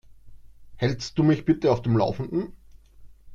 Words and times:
Hältst 0.77 1.19
du 1.19 1.23
mich 1.23 1.45
bitte 1.45 1.71
auf 1.71 1.83
dem 1.83 1.95
Laufenden? 1.95 2.53